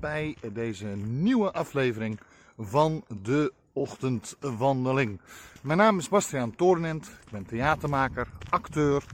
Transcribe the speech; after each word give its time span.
bij 0.00 0.36
deze 0.52 0.86
nieuwe 1.06 1.52
aflevering 1.52 2.20
van 2.58 3.04
de 3.22 3.52
Ochtendwandeling. 3.72 5.20
Mijn 5.62 5.78
naam 5.78 5.98
is 5.98 6.08
Bastiaan 6.08 6.54
Toornent, 6.54 7.06
ik 7.06 7.30
ben 7.30 7.46
theatermaker, 7.46 8.28
acteur, 8.48 9.04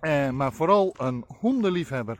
eh, 0.00 0.30
maar 0.30 0.52
vooral 0.52 0.94
een 0.96 1.24
hondenliefhebber. 1.38 2.18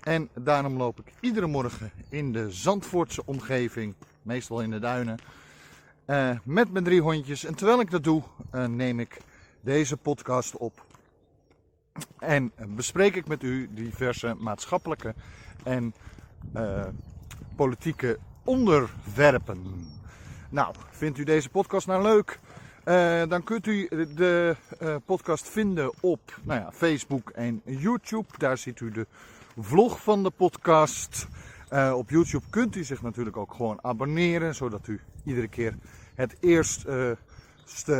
En 0.00 0.28
daarom 0.34 0.76
loop 0.76 1.00
ik 1.00 1.12
iedere 1.20 1.46
morgen 1.46 1.90
in 2.08 2.32
de 2.32 2.50
Zandvoortse 2.50 3.22
omgeving, 3.24 3.94
meestal 4.22 4.60
in 4.60 4.70
de 4.70 4.78
duinen, 4.78 5.18
eh, 6.04 6.30
met 6.42 6.72
mijn 6.72 6.84
drie 6.84 7.00
hondjes. 7.00 7.44
En 7.44 7.54
terwijl 7.54 7.80
ik 7.80 7.90
dat 7.90 8.04
doe, 8.04 8.22
eh, 8.50 8.64
neem 8.64 9.00
ik 9.00 9.20
deze 9.60 9.96
podcast 9.96 10.56
op 10.56 10.84
en 12.18 12.52
bespreek 12.68 13.16
ik 13.16 13.28
met 13.28 13.42
u 13.42 13.68
diverse 13.70 14.34
maatschappelijke 14.38 15.14
en 15.64 15.94
uh, 16.56 16.84
politieke 17.56 18.18
onderwerpen. 18.44 19.86
Nou, 20.50 20.74
vindt 20.90 21.18
u 21.18 21.24
deze 21.24 21.48
podcast 21.48 21.86
nou 21.86 22.02
leuk? 22.02 22.38
Uh, 22.84 23.22
dan 23.28 23.42
kunt 23.42 23.66
u 23.66 23.88
de 24.14 24.56
uh, 24.82 24.96
podcast 25.04 25.48
vinden 25.48 25.92
op 26.00 26.40
nou 26.42 26.60
ja, 26.60 26.72
Facebook 26.72 27.30
en 27.30 27.62
YouTube. 27.64 28.28
Daar 28.38 28.58
ziet 28.58 28.80
u 28.80 28.90
de 28.90 29.06
vlog 29.60 30.02
van 30.02 30.22
de 30.22 30.30
podcast. 30.30 31.26
op 31.94 32.10
YouTube 32.10 32.44
kunt 32.50 32.76
u 32.76 32.84
zich 32.84 33.02
natuurlijk 33.02 33.36
ook 33.36 33.54
gewoon 33.54 33.78
abonneren, 33.82 34.54
zodat 34.54 34.86
u 34.86 35.00
iedere 35.24 35.48
keer 35.48 35.74
het 36.14 36.36
eerste 36.40 37.16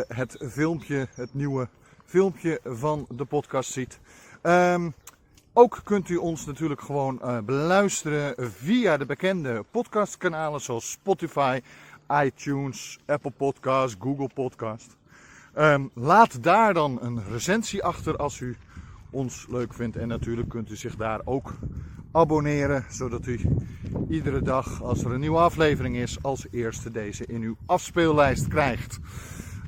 het 0.09 0.37
filmpje, 0.51 1.09
het 1.15 1.35
nieuwe 1.35 1.69
filmpje 2.05 2.61
van 2.65 3.07
de 3.09 3.25
podcast 3.25 3.73
ziet. 3.73 3.99
Um, 4.43 4.95
ook 5.59 5.81
kunt 5.85 6.09
u 6.09 6.17
ons 6.17 6.47
natuurlijk 6.47 6.81
gewoon 6.81 7.21
uh, 7.23 7.39
beluisteren 7.39 8.35
via 8.53 8.97
de 8.97 9.07
bekende 9.07 9.65
podcastkanalen 9.71 10.61
zoals 10.61 10.91
Spotify, 10.91 11.61
iTunes, 12.25 12.99
Apple 13.07 13.31
Podcast, 13.31 13.97
Google 14.01 14.31
Podcast. 14.35 14.97
Um, 15.59 15.91
laat 15.95 16.43
daar 16.43 16.75
dan 16.75 16.99
een 17.03 17.23
recensie 17.31 17.85
achter 17.85 18.17
als 18.17 18.41
u 18.41 18.57
ons 19.11 19.47
leuk 19.51 19.75
vindt. 19.75 19.97
En 19.97 20.09
natuurlijk 20.09 20.49
kunt 20.49 20.71
u 20.71 20.77
zich 20.77 20.97
daar 20.97 21.21
ook 21.25 21.55
abonneren, 22.13 22.85
zodat 22.91 23.27
u 23.27 23.41
iedere 24.09 24.43
dag 24.43 24.83
als 24.83 25.05
er 25.05 25.13
een 25.13 25.21
nieuwe 25.21 25.39
aflevering 25.39 25.97
is, 25.97 26.23
als 26.23 26.47
eerste 26.51 26.91
deze 26.91 27.27
in 27.27 27.43
uw 27.43 27.57
afspeellijst 27.67 28.49
krijgt. 28.49 28.99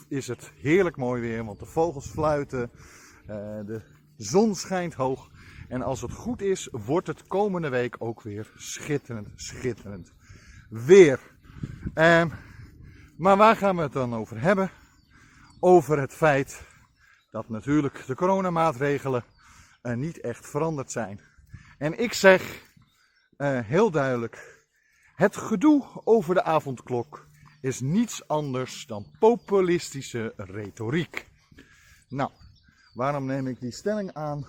is 0.08 0.28
het 0.28 0.52
heerlijk 0.56 0.98
mooi 0.98 1.22
weer, 1.22 1.46
want 1.46 1.60
de 1.60 1.66
vogels 1.66 2.08
fluiten, 2.08 2.72
uh, 3.22 3.28
de 3.66 3.82
zon 4.18 4.56
schijnt 4.56 4.94
hoog. 4.94 5.30
En 5.68 5.82
als 5.82 6.02
het 6.02 6.12
goed 6.12 6.42
is, 6.42 6.70
wordt 6.72 7.08
het 7.08 7.28
komende 7.28 7.70
week 7.70 7.96
ook 8.00 8.22
weer 8.22 8.52
schitterend, 8.56 9.28
schitterend 9.36 10.14
weer. 10.72 11.20
Um, 11.96 12.32
maar 13.18 13.38
waar 13.38 13.56
gaan 13.56 13.76
we 13.76 13.82
het 13.82 13.94
dan 13.94 14.16
over 14.16 14.42
hebben? 14.42 14.72
Over 15.60 16.00
het 16.00 16.14
feit 16.14 16.62
dat 17.32 17.50
natuurlijk 17.50 18.06
de 18.06 18.16
coronamaatregelen 18.16 19.24
uh, 19.84 19.94
niet 19.94 20.20
echt 20.20 20.50
veranderd 20.50 20.92
zijn. 20.92 21.22
En 21.78 22.00
ik 22.00 22.14
zeg 22.14 22.64
uh, 23.38 23.60
heel 23.60 23.92
duidelijk: 23.92 24.66
het 25.16 25.38
gedoe 25.38 26.02
over 26.04 26.34
de 26.34 26.44
avondklok 26.44 27.28
is 27.62 27.80
niets 27.80 28.28
anders 28.28 28.86
dan 28.86 29.06
populistische 29.20 30.34
retoriek. 30.36 31.30
Nou, 32.10 32.32
waarom 32.94 33.26
neem 33.26 33.48
ik 33.48 33.60
die 33.60 33.72
stelling 33.72 34.14
aan? 34.14 34.48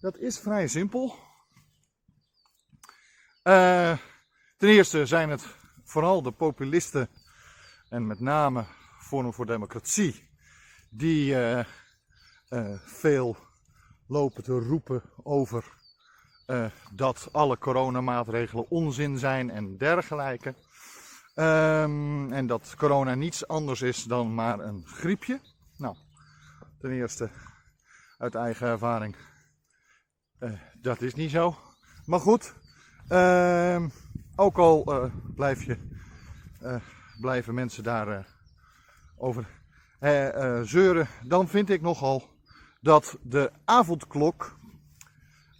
Dat 0.00 0.18
is 0.18 0.38
vrij 0.38 0.66
simpel. 0.66 1.14
Uh, 3.44 3.98
ten 4.56 4.68
eerste 4.68 5.06
zijn 5.06 5.30
het 5.30 5.46
vooral 5.84 6.22
de 6.22 6.32
populisten 6.32 7.08
en 7.88 8.06
met 8.06 8.20
name 8.20 8.64
Forum 8.98 9.32
voor 9.32 9.46
Democratie 9.46 10.28
die 10.90 11.30
uh, 11.30 11.64
uh, 12.48 12.78
veel 12.84 13.36
lopen 14.06 14.42
te 14.42 14.58
roepen 14.58 15.02
over 15.22 15.74
dat 16.92 17.28
alle 17.32 17.58
coronamaatregelen 17.58 18.70
onzin 18.70 19.18
zijn 19.18 19.50
en 19.50 19.76
dergelijke. 19.76 20.54
Um, 21.34 22.32
en 22.32 22.46
dat 22.46 22.74
corona 22.76 23.14
niets 23.14 23.48
anders 23.48 23.82
is 23.82 24.04
dan 24.04 24.34
maar 24.34 24.60
een 24.60 24.86
griepje. 24.86 25.40
Nou, 25.76 25.96
ten 26.78 26.90
eerste 26.90 27.30
uit 28.18 28.34
eigen 28.34 28.66
ervaring 28.66 29.16
dat 30.80 31.00
is 31.00 31.14
niet 31.14 31.30
zo. 31.30 31.56
Maar 32.04 32.20
goed, 32.20 32.54
uh, 33.08 33.84
ook 34.36 34.58
al 34.58 35.04
uh, 35.04 35.12
blijf 35.34 35.64
je, 35.64 35.78
blijven 37.20 37.54
mensen 37.54 37.82
daar 37.82 38.26
over 39.16 39.46
zeuren, 40.62 41.08
dan 41.24 41.48
vind 41.48 41.70
ik 41.70 41.80
nogal 41.80 42.22
dat 42.80 43.18
de 43.22 43.50
avondklok 43.64 44.58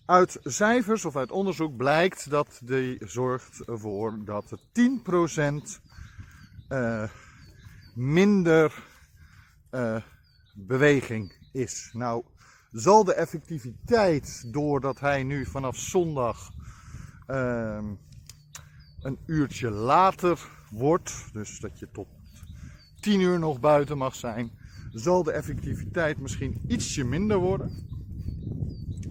uit 0.07 0.39
cijfers 0.43 1.05
of 1.05 1.17
uit 1.17 1.31
onderzoek 1.31 1.77
blijkt 1.77 2.31
dat 2.31 2.61
die 2.65 2.97
zorgt 3.07 3.61
ervoor 3.61 4.25
dat 4.25 4.51
er 4.51 4.59
10% 4.59 4.63
minder 7.95 8.85
beweging 10.55 11.33
is. 11.53 11.91
Nou, 11.93 12.25
zal 12.71 13.05
de 13.05 13.15
effectiviteit, 13.15 14.53
doordat 14.53 15.01
hij 15.01 15.23
nu 15.23 15.47
vanaf 15.47 15.77
zondag 15.77 16.53
uh, 17.27 17.85
een 19.07 19.19
uurtje 19.27 19.71
later 19.71 20.49
wordt, 20.71 21.25
dus 21.33 21.61
dat 21.61 21.79
je 21.79 21.89
tot 21.93 22.09
10 23.01 23.21
uur 23.21 23.39
nog 23.39 23.61
buiten 23.61 23.99
mag 23.99 24.15
zijn, 24.15 24.51
zal 24.93 25.23
de 25.23 25.33
effectiviteit 25.33 26.19
misschien 26.19 26.61
ietsje 26.69 27.05
minder 27.05 27.39
worden. 27.39 27.87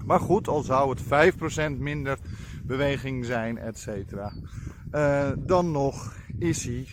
Maar 0.06 0.20
goed, 0.20 0.48
al 0.48 0.62
zou 0.62 0.90
het 0.90 1.34
5% 1.76 1.78
minder 1.78 2.18
beweging 2.64 3.26
zijn, 3.26 3.58
et 3.58 3.80
cetera, 3.80 4.34
uh, 4.92 5.32
dan 5.38 5.72
nog 5.72 6.16
is 6.40 6.66
hij 6.66 6.88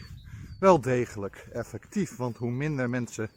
wel 0.61 0.81
degelijk 0.81 1.49
effectief. 1.53 2.17
Want 2.17 2.37
hoe 2.37 2.51
minder 2.51 2.91
mensen 2.91 3.31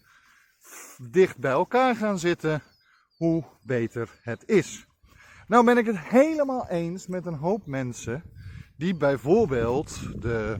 dicht 1.12 1.38
bij 1.38 1.52
elkaar 1.52 1.96
gaan 1.96 2.20
zitten, 2.20 2.62
hoe 3.18 3.44
beter 3.64 4.20
het 4.22 4.44
is. 4.46 4.88
Nou 5.48 5.66
ben 5.66 5.78
ik 5.78 5.86
het 5.86 6.00
helemaal 6.00 6.68
eens 6.70 7.08
met 7.08 7.26
een 7.26 7.38
hoop 7.38 7.66
mensen 7.66 8.24
die 8.78 8.96
bijvoorbeeld 8.96 10.00
de 10.22 10.56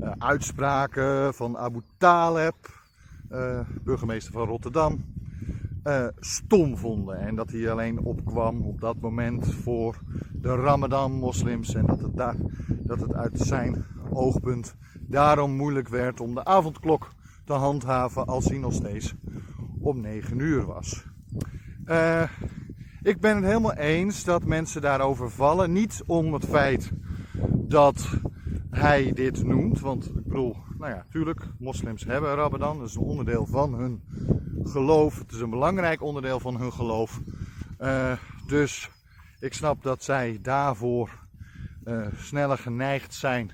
uh, 0.00 0.10
uitspraken 0.18 1.34
van 1.34 1.58
Abu 1.58 1.80
Taleb, 1.98 2.82
uh, 3.32 3.60
burgemeester 3.82 4.32
van 4.32 4.46
Rotterdam, 4.46 5.04
uh, 5.84 6.06
stom 6.18 6.76
vonden. 6.76 7.18
En 7.18 7.34
dat 7.34 7.50
hij 7.50 7.70
alleen 7.70 7.98
opkwam 7.98 8.60
op 8.60 8.80
dat 8.80 9.00
moment 9.00 9.54
voor 9.54 9.98
de 10.32 10.54
Ramadan-moslims. 10.54 11.74
En 11.74 11.86
dat 11.86 12.00
het, 12.00 12.16
daar, 12.16 12.36
dat 12.68 13.00
het 13.00 13.14
uit 13.14 13.38
zijn 13.38 13.84
oogpunt 14.10 14.74
daarom 15.00 15.52
moeilijk 15.52 15.88
werd 15.88 16.20
om 16.20 16.34
de 16.34 16.44
avondklok 16.44 17.12
te 17.44 17.52
handhaven 17.52 18.26
als 18.26 18.44
hij 18.44 18.58
nog 18.58 18.72
steeds 18.72 19.14
om 19.80 20.00
9 20.00 20.38
uur 20.38 20.66
was. 20.66 21.04
Ik 23.02 23.20
ben 23.20 23.36
het 23.36 23.44
helemaal 23.44 23.74
eens 23.74 24.24
dat 24.24 24.44
mensen 24.44 24.82
daarover 24.82 25.30
vallen. 25.30 25.72
Niet 25.72 26.02
om 26.06 26.32
het 26.32 26.44
feit 26.44 26.92
dat 27.70 28.08
hij 28.70 29.12
dit 29.12 29.44
noemt. 29.44 29.80
Want 29.80 30.06
ik 30.06 30.24
bedoel, 30.24 30.56
nou 30.78 30.92
ja, 30.92 31.06
tuurlijk, 31.10 31.46
moslims 31.58 32.04
hebben 32.04 32.34
Ramadan. 32.34 32.78
Dat 32.78 32.88
is 32.88 32.94
een 32.94 33.02
onderdeel 33.02 33.46
van 33.46 33.74
hun 33.74 34.02
geloof. 34.64 35.18
Het 35.18 35.32
is 35.32 35.40
een 35.40 35.50
belangrijk 35.50 36.02
onderdeel 36.02 36.40
van 36.40 36.56
hun 36.56 36.72
geloof. 36.72 37.20
Uh, 37.80 38.12
dus 38.46 38.90
ik 39.40 39.54
snap 39.54 39.82
dat 39.82 40.02
zij 40.04 40.38
daarvoor 40.42 41.10
uh, 41.84 42.06
sneller 42.16 42.58
geneigd 42.58 43.14
zijn 43.14 43.50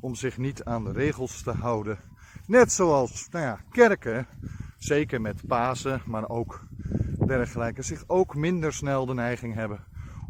om 0.00 0.14
zich 0.14 0.38
niet 0.38 0.64
aan 0.64 0.84
de 0.84 0.92
regels 0.92 1.42
te 1.42 1.50
houden. 1.50 1.98
Net 2.46 2.72
zoals 2.72 3.28
nou 3.30 3.44
ja, 3.44 3.60
kerken, 3.70 4.26
zeker 4.78 5.20
met 5.20 5.46
Pasen, 5.46 6.02
maar 6.06 6.28
ook 6.28 6.66
dergelijke 7.26 7.82
zich 7.82 8.04
ook 8.06 8.34
minder 8.34 8.72
snel 8.72 9.06
de 9.06 9.14
neiging 9.14 9.54
hebben 9.54 9.84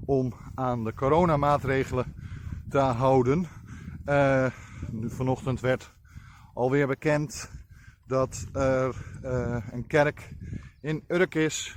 om 0.04 0.34
aan 0.54 0.84
de 0.84 0.94
coronamaatregelen 0.94 2.14
te 2.72 2.78
houden. 2.78 3.46
Uh, 4.06 4.46
vanochtend 5.06 5.60
werd 5.60 5.92
alweer 6.54 6.86
bekend 6.86 7.50
dat 8.06 8.46
er 8.52 8.94
uh, 9.24 9.56
een 9.70 9.86
kerk 9.86 10.34
in 10.80 11.04
Urk 11.08 11.34
is 11.34 11.76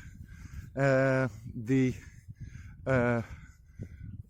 uh, 0.76 1.26
die 1.44 2.04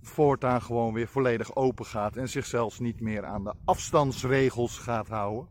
voortaan 0.01 0.61
gewoon 0.61 0.93
weer 0.93 1.07
volledig 1.07 1.55
open 1.55 1.85
gaat 1.85 2.15
en 2.17 2.29
zich 2.29 2.45
zelfs 2.45 2.79
niet 2.79 3.01
meer 3.01 3.25
aan 3.25 3.43
de 3.43 3.53
afstandsregels 3.65 4.77
gaat 4.77 5.07
houden. 5.07 5.47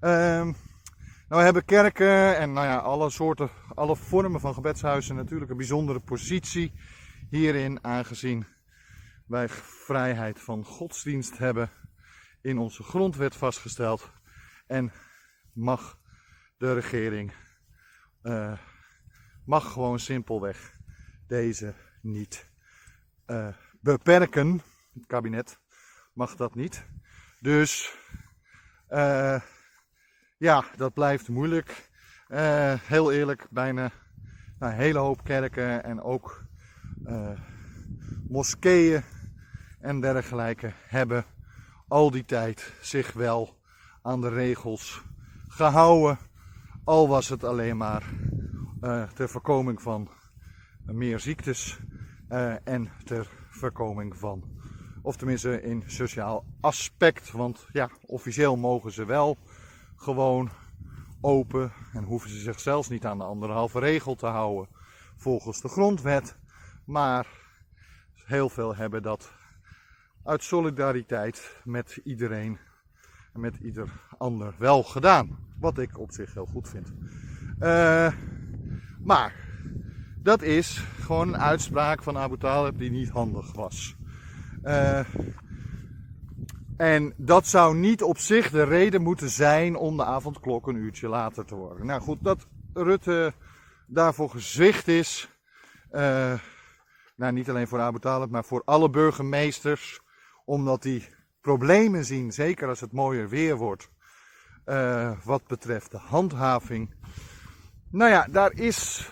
Ehm, 0.00 0.52
nou 1.28 1.42
hebben 1.42 1.64
kerken 1.64 2.36
en 2.36 2.52
nou 2.52 2.66
ja, 2.66 2.76
alle 2.76 3.10
soorten, 3.10 3.50
alle 3.74 3.96
vormen 3.96 4.40
van 4.40 4.54
gebedshuizen 4.54 5.16
natuurlijk 5.16 5.50
een 5.50 5.56
bijzondere 5.56 6.00
positie 6.00 6.72
hierin, 7.30 7.84
aangezien 7.84 8.46
wij 9.28 9.48
vrijheid 9.48 10.40
van 10.40 10.64
godsdienst 10.64 11.38
hebben 11.38 11.70
in 12.40 12.58
onze 12.58 12.82
grondwet 12.82 13.36
vastgesteld. 13.36 14.10
En 14.66 14.92
mag 15.52 15.98
de 16.56 16.74
regering, 16.74 17.32
uh, 18.22 18.58
mag 19.44 19.72
gewoon 19.72 19.98
simpelweg 19.98 20.76
deze 21.26 21.74
niet 22.02 22.50
uh, 23.26 23.48
beperken. 23.80 24.62
Het 24.94 25.06
kabinet 25.06 25.60
mag 26.12 26.36
dat 26.36 26.54
niet. 26.54 26.86
Dus 27.40 27.96
uh, 28.88 29.40
ja, 30.38 30.64
dat 30.76 30.94
blijft 30.94 31.28
moeilijk. 31.28 31.90
Heel 32.82 33.12
eerlijk, 33.12 33.46
bijna 33.50 33.90
een 34.58 34.72
hele 34.72 34.98
hoop 34.98 35.24
kerken 35.24 35.84
en 35.84 36.02
ook 36.02 36.44
moskeeën 38.28 39.02
en 39.80 40.00
dergelijke 40.00 40.72
hebben 40.86 41.24
al 41.88 42.10
die 42.10 42.24
tijd 42.24 42.72
zich 42.80 43.12
wel 43.12 43.56
aan 44.02 44.20
de 44.20 44.28
regels 44.28 45.02
gehouden. 45.48 46.18
Al 46.84 47.08
was 47.08 47.28
het 47.28 47.44
alleen 47.44 47.76
maar 47.76 48.02
uh, 48.80 49.02
ter 49.02 49.28
voorkoming 49.28 49.82
van 49.82 50.08
meer 50.84 51.20
ziektes 51.20 51.78
en 52.64 52.90
ter 53.04 53.30
voorkoming 53.50 54.16
van, 54.16 54.44
of 55.02 55.16
tenminste 55.16 55.62
in 55.62 55.82
sociaal 55.86 56.44
aspect. 56.60 57.30
Want 57.30 57.66
ja, 57.72 57.90
officieel 58.06 58.56
mogen 58.56 58.92
ze 58.92 59.04
wel 59.04 59.38
gewoon 59.96 60.50
open 61.20 61.72
en 61.92 62.04
hoeven 62.04 62.30
ze 62.30 62.38
zich 62.38 62.60
zelfs 62.60 62.88
niet 62.88 63.06
aan 63.06 63.18
de 63.18 63.24
anderhalve 63.24 63.78
regel 63.78 64.14
te 64.14 64.26
houden 64.26 64.68
volgens 65.16 65.60
de 65.60 65.68
grondwet. 65.68 66.36
Maar 66.84 67.26
heel 68.14 68.48
veel 68.48 68.76
hebben 68.76 69.02
dat 69.02 69.32
uit 70.28 70.42
solidariteit 70.42 71.56
met 71.64 72.00
iedereen 72.04 72.58
en 73.32 73.40
met 73.40 73.56
ieder 73.56 73.88
ander 74.18 74.54
wel 74.58 74.82
gedaan. 74.82 75.38
Wat 75.60 75.78
ik 75.78 75.98
op 75.98 76.12
zich 76.12 76.34
heel 76.34 76.46
goed 76.46 76.68
vind. 76.68 76.92
Uh, 77.60 78.12
maar 79.04 79.34
dat 80.22 80.42
is 80.42 80.84
gewoon 81.00 81.28
een 81.28 81.40
uitspraak 81.40 82.02
van 82.02 82.18
Abu 82.18 82.38
Talib 82.38 82.78
die 82.78 82.90
niet 82.90 83.08
handig 83.08 83.52
was. 83.52 83.96
Uh, 84.64 85.00
en 86.76 87.12
dat 87.16 87.46
zou 87.46 87.76
niet 87.76 88.02
op 88.02 88.18
zich 88.18 88.50
de 88.50 88.62
reden 88.62 89.02
moeten 89.02 89.30
zijn 89.30 89.76
om 89.76 89.96
de 89.96 90.04
avondklok 90.04 90.66
een 90.66 90.76
uurtje 90.76 91.08
later 91.08 91.44
te 91.44 91.54
worden. 91.54 91.86
Nou 91.86 92.00
goed, 92.00 92.18
dat 92.20 92.46
Rutte 92.74 93.32
daarvoor 93.86 94.30
gezwicht 94.30 94.88
is. 94.88 95.28
Uh, 95.92 96.32
nou, 97.16 97.32
niet 97.32 97.48
alleen 97.48 97.68
voor 97.68 97.80
Abu 97.80 97.98
Talib, 97.98 98.30
maar 98.30 98.44
voor 98.44 98.62
alle 98.64 98.90
burgemeesters. 98.90 100.00
Omdat 100.48 100.82
die 100.82 101.08
problemen 101.40 102.04
zien, 102.04 102.32
zeker 102.32 102.68
als 102.68 102.80
het 102.80 102.92
mooier 102.92 103.28
weer 103.28 103.56
wordt. 103.56 103.90
Uh, 104.66 105.12
wat 105.24 105.46
betreft 105.46 105.90
de 105.90 105.98
handhaving. 105.98 106.94
Nou 107.90 108.10
ja, 108.10 108.26
daar 108.30 108.52
is 108.52 109.10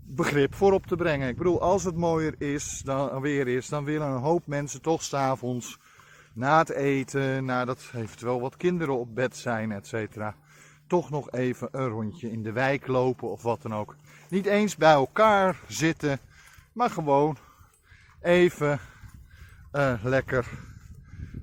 begrip 0.00 0.54
voor 0.54 0.72
op 0.72 0.86
te 0.86 0.96
brengen. 0.96 1.28
Ik 1.28 1.36
bedoel, 1.36 1.60
als 1.60 1.84
het 1.84 1.96
mooier 1.96 2.34
is, 2.38 2.80
dan 2.84 3.20
weer 3.20 3.48
is, 3.48 3.68
dan 3.68 3.84
willen 3.84 4.08
een 4.08 4.20
hoop 4.20 4.46
mensen 4.46 4.82
toch 4.82 5.02
s'avonds 5.02 5.78
na 6.34 6.58
het 6.58 6.70
eten, 6.70 7.44
nadat 7.44 7.90
eventueel 7.94 8.40
wat 8.40 8.56
kinderen 8.56 8.98
op 8.98 9.14
bed 9.14 9.36
zijn, 9.36 9.72
etc. 9.72 10.16
Toch 10.86 11.10
nog 11.10 11.30
even 11.30 11.68
een 11.70 11.88
rondje 11.88 12.30
in 12.30 12.42
de 12.42 12.52
wijk 12.52 12.86
lopen 12.86 13.30
of 13.30 13.42
wat 13.42 13.62
dan 13.62 13.74
ook. 13.74 13.96
Niet 14.28 14.46
eens 14.46 14.76
bij 14.76 14.92
elkaar 14.92 15.60
zitten, 15.68 16.18
maar 16.72 16.90
gewoon 16.90 17.36
even 18.20 18.80
uh, 19.72 19.94
lekker 20.02 20.46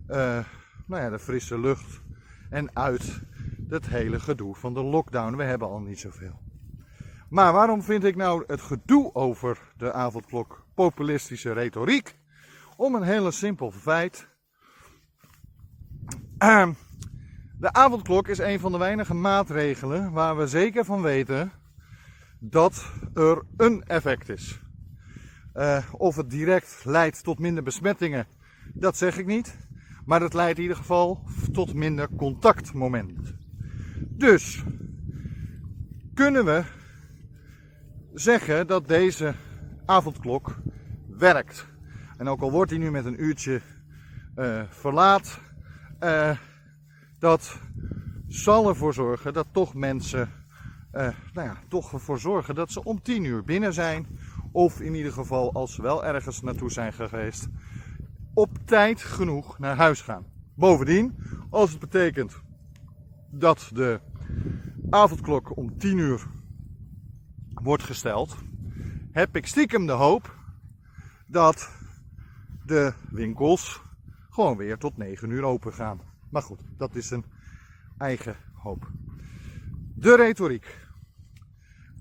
uh, 0.08 0.40
nou 0.86 1.04
ja, 1.04 1.10
de 1.10 1.20
frisse 1.20 1.60
lucht 1.60 2.02
en 2.50 2.76
uit 2.76 3.22
het 3.68 3.88
hele 3.88 4.20
gedoe 4.20 4.56
van 4.56 4.74
de 4.74 4.84
lockdown. 4.84 5.36
We 5.36 5.44
hebben 5.44 5.68
al 5.68 5.80
niet 5.80 6.00
zoveel. 6.00 6.40
Maar 7.30 7.54
waarom 7.54 7.84
vind 7.84 8.04
ik 8.04 8.16
nou 8.16 8.44
het 8.48 8.62
gedoe 8.62 9.14
over 9.14 9.60
de 9.78 9.94
avondklok 9.94 10.66
populistische 10.74 11.54
retoriek? 11.54 12.16
Om 12.78 12.96
een 12.96 13.04
hele 13.04 13.32
simpel 13.32 13.72
feit. 13.72 14.28
Ehm, 16.38 16.74
de 17.60 17.74
avondklok 17.74 18.28
is 18.28 18.38
een 18.38 18.60
van 18.60 18.72
de 18.72 18.78
weinige 18.78 19.14
maatregelen 19.14 20.12
waar 20.12 20.38
we 20.38 20.48
zeker 20.48 20.86
van 20.86 21.02
weten 21.02 21.52
dat 22.40 22.92
er 23.14 23.44
een 23.58 23.84
effect 23.84 24.30
is. 24.30 24.62
Uh, 25.60 25.78
of 25.92 26.16
het 26.16 26.30
direct 26.30 26.82
leidt 26.86 27.24
tot 27.24 27.40
minder 27.40 27.64
besmettingen, 27.64 28.28
dat 28.74 28.98
zeg 28.98 29.18
ik 29.18 29.26
niet. 29.26 29.58
Maar 30.06 30.22
het 30.22 30.34
leidt 30.34 30.58
in 30.58 30.62
ieder 30.62 30.78
geval 30.78 31.24
tot 31.52 31.74
minder 31.74 32.10
contactmomenten. 32.18 33.40
Dus 34.00 34.64
kunnen 36.14 36.46
we 36.46 36.64
zeggen 38.14 38.68
dat 38.68 38.88
deze 38.88 39.34
avondklok 39.86 40.56
werkt. 41.08 41.68
En 42.18 42.28
ook 42.28 42.42
al 42.42 42.52
wordt 42.52 42.72
hij 42.72 42.80
nu 42.80 42.92
met 42.92 43.06
een 43.06 43.24
uurtje 43.24 43.62
uh, 44.36 44.62
verlaat, 44.70 45.40
uh, 46.04 46.38
dat 47.20 47.58
zal 48.28 48.70
ervoor 48.70 48.94
zorgen 48.94 49.34
dat 49.34 49.48
toch 49.52 49.74
mensen, 49.74 50.32
nou 50.92 51.14
ja, 51.34 51.58
toch 51.68 51.94
ervoor 51.94 52.20
zorgen 52.20 52.56
dat 52.56 52.72
ze 52.72 52.84
om 52.84 53.02
10 53.02 53.24
uur 53.24 53.44
binnen 53.44 53.74
zijn. 53.74 54.08
Of 54.52 54.82
in 54.82 54.94
ieder 54.96 55.12
geval, 55.12 55.54
als 55.54 55.74
ze 55.74 55.82
wel 55.82 56.06
ergens 56.06 56.42
naartoe 56.42 56.72
zijn 56.72 56.94
geweest, 56.94 57.48
op 58.34 58.58
tijd 58.66 59.02
genoeg 59.02 59.60
naar 59.60 59.76
huis 59.76 60.02
gaan. 60.02 60.26
Bovendien, 60.56 61.16
als 61.50 61.70
het 61.70 61.80
betekent 61.80 62.42
dat 63.32 63.70
de 63.74 64.00
avondklok 64.90 65.58
om 65.58 65.78
10 65.78 65.98
uur 65.98 66.28
wordt 67.54 67.84
gesteld, 67.84 68.38
heb 69.12 69.36
ik 69.36 69.48
stiekem 69.48 69.86
de 69.86 69.92
hoop 69.92 70.36
dat 71.28 71.72
de 72.66 72.94
winkels 73.10 73.82
gewoon 74.30 74.58
weer 74.58 74.78
tot 74.78 74.98
9 74.98 75.30
uur 75.30 75.44
open 75.44 75.74
gaan. 75.74 76.02
Maar 76.30 76.42
goed, 76.42 76.62
dat 76.78 76.96
is 76.96 77.12
een 77.12 77.26
eigen 77.98 78.36
hoop. 78.54 78.92
De 79.96 80.16
retoriek. 80.16 80.78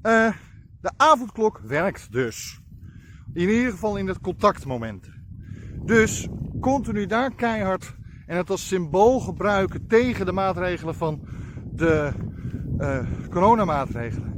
Uh, 0.03 0.35
de 0.81 0.91
avondklok 0.97 1.61
werkt 1.65 2.13
dus. 2.13 2.61
In 3.33 3.49
ieder 3.49 3.71
geval 3.71 3.97
in 3.97 4.07
het 4.07 4.21
contactmoment. 4.21 5.11
Dus 5.85 6.29
continu 6.61 7.07
daar 7.07 7.35
keihard 7.35 7.97
en 8.27 8.37
het 8.37 8.51
als 8.51 8.69
symbool 8.69 9.21
gebruiken 9.21 9.87
tegen 9.87 10.27
de 10.27 10.33
maatregelen 10.33 10.95
van 10.95 11.21
de 11.73 12.13
uh, 12.79 12.99
coronamaatregelen 13.31 14.29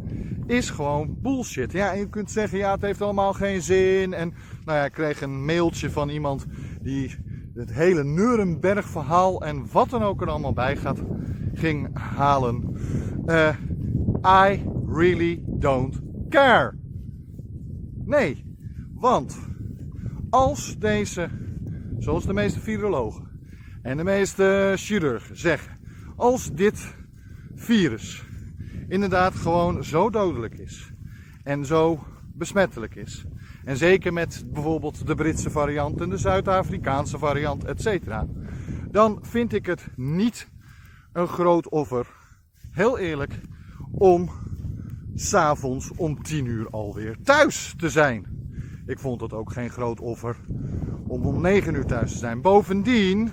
is 0.50 0.70
gewoon 0.70 1.16
bullshit. 1.18 1.73
Ja, 1.73 1.92
je 1.92 2.09
kunt 2.09 2.30
zeggen, 2.30 2.59
ja, 2.59 2.73
het 2.73 2.80
heeft 2.80 3.02
allemaal 3.02 3.32
geen 3.32 3.62
zin. 3.62 4.12
En 4.12 4.35
nou 4.64 4.78
ja, 4.78 4.85
ik 4.85 4.92
kreeg 4.92 5.20
een 5.20 5.44
mailtje 5.44 5.90
van 5.90 6.09
iemand 6.09 6.47
die 6.80 7.16
het 7.54 7.73
hele 7.73 8.04
Nuremberg 8.04 8.88
verhaal 8.88 9.42
en 9.42 9.66
wat 9.73 9.90
dan 9.90 10.02
ook 10.02 10.23
er 10.23 10.28
allemaal 10.28 10.52
bij 10.52 10.76
gaat, 10.76 11.02
ging 11.54 11.99
halen. 11.99 12.76
Uh, 13.26 13.56
I 14.50 14.62
really 14.87 15.42
don't 15.47 16.00
Nee, 18.04 18.44
want 18.94 19.38
als 20.28 20.78
deze, 20.78 21.28
zoals 21.99 22.26
de 22.26 22.32
meeste 22.32 22.60
virologen 22.60 23.28
en 23.82 23.96
de 23.96 24.04
meeste 24.04 24.72
chirurgen 24.76 25.38
zeggen, 25.38 25.78
als 26.16 26.52
dit 26.52 26.94
virus 27.54 28.25
inderdaad 28.88 29.34
gewoon 29.34 29.84
zo 29.84 30.10
dodelijk 30.10 30.58
is 30.58 30.92
en 31.42 31.64
zo 31.64 32.04
besmettelijk 32.34 32.94
is, 32.94 33.25
en 33.64 33.76
zeker 33.76 34.12
met 34.12 34.44
bijvoorbeeld 34.52 35.06
de 35.06 35.14
Britse 35.14 35.50
variant 35.50 36.00
en 36.00 36.08
de 36.08 36.16
Zuid-Afrikaanse 36.16 37.18
variant, 37.18 37.64
etc. 37.64 38.14
Dan 38.90 39.18
vind 39.22 39.52
ik 39.52 39.66
het 39.66 39.87
niet 39.96 40.49
een 41.12 41.28
groot 41.28 41.68
offer, 41.68 42.06
heel 42.70 42.99
eerlijk, 42.99 43.40
om 43.90 44.30
s'avonds 45.14 45.90
om 45.97 46.23
10 46.23 46.45
uur 46.45 46.71
alweer 46.71 47.17
thuis 47.23 47.75
te 47.76 47.90
zijn. 47.90 48.26
Ik 48.87 48.99
vond 48.99 49.21
het 49.21 49.33
ook 49.33 49.52
geen 49.52 49.71
groot 49.71 50.00
offer 50.00 50.37
om 51.07 51.26
om 51.26 51.40
9 51.40 51.75
uur 51.75 51.87
thuis 51.87 52.12
te 52.12 52.19
zijn. 52.19 52.40
Bovendien 52.40 53.31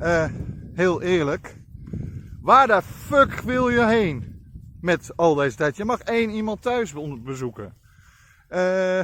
uh, 0.00 0.24
heel 0.72 1.02
eerlijk, 1.02 1.56
waar 2.40 2.66
de 2.66 2.82
fuck 2.82 3.40
wil 3.40 3.68
je 3.68 3.86
heen 3.86 4.42
met 4.80 5.16
al 5.16 5.34
deze 5.34 5.56
tijd? 5.56 5.76
Je 5.76 5.84
mag 5.84 6.00
één 6.00 6.30
iemand 6.30 6.62
thuis 6.62 6.94
bezoeken. 7.24 7.74
Uh, 8.50 8.98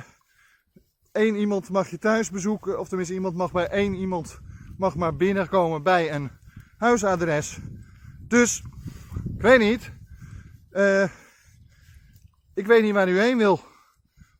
één 1.13 1.37
iemand 1.37 1.71
mag 1.71 1.89
je 1.89 1.99
thuis 1.99 2.31
bezoeken, 2.31 2.81
of 2.81 2.89
tenminste 2.89 3.15
iemand 3.15 3.37
mag 3.37 3.53
bij 3.53 3.69
één 3.69 3.95
iemand 3.95 4.41
mag 4.77 4.97
maar 4.97 5.17
binnenkomen 5.17 5.83
bij 5.83 6.15
een 6.15 6.31
huisadres. 6.77 7.59
Dus, 8.21 8.63
ik 9.35 9.43
weet 9.43 9.61
niet. 9.61 9.93
Uh, 10.73 11.09
ik 12.57 12.67
weet 12.67 12.83
niet 12.83 12.93
waar 12.93 13.09
u 13.09 13.19
heen 13.19 13.39
wil. 13.39 13.61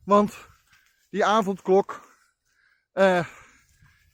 Want 0.03 0.47
die 1.09 1.25
avondklok, 1.25 2.01
uh, 2.93 3.25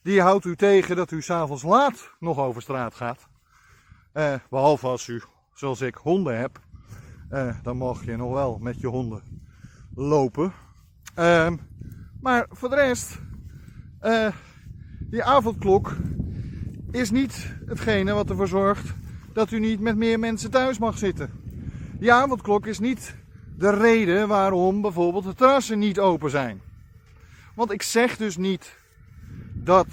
die 0.02 0.20
houdt 0.20 0.44
u 0.44 0.56
tegen 0.56 0.96
dat 0.96 1.10
u 1.10 1.22
s'avonds 1.22 1.62
laat 1.62 2.10
nog 2.18 2.38
over 2.38 2.62
straat 2.62 2.94
gaat. 2.94 3.28
Uh, 4.14 4.34
behalve 4.50 4.86
als 4.86 5.06
u, 5.08 5.22
zoals 5.54 5.80
ik, 5.80 5.94
honden 5.94 6.38
hebt. 6.38 6.58
dan 7.62 7.76
mag 7.76 8.04
je 8.04 8.16
nog 8.16 8.32
wel 8.32 8.58
met 8.58 8.80
je 8.80 8.86
honden 8.86 9.22
lopen. 9.94 10.52
Ehm, 11.14 11.56
maar 12.20 12.46
voor 12.50 12.68
de 12.68 12.74
rest, 12.74 13.18
die 14.98 15.22
avondklok 15.22 15.96
is 16.90 17.10
niet 17.10 17.54
hetgene 17.66 18.12
wat 18.12 18.30
ervoor 18.30 18.48
zorgt 18.48 18.94
dat 19.32 19.50
u 19.50 19.58
niet 19.58 19.80
met 19.80 19.96
meer 19.96 20.18
mensen 20.18 20.50
thuis 20.50 20.78
mag 20.78 20.98
zitten. 20.98 21.30
Die 21.98 22.12
avondklok 22.12 22.66
is 22.66 22.78
niet 22.78 23.14
de 23.56 23.70
reden 23.70 24.28
waarom 24.28 24.80
bijvoorbeeld 24.80 25.24
de 25.24 25.34
terrassen 25.34 25.78
niet 25.78 25.98
open 25.98 26.30
zijn. 26.30 26.60
Want 27.54 27.72
ik 27.72 27.82
zeg 27.82 28.16
dus 28.16 28.36
niet 28.36 28.76
dat 29.52 29.86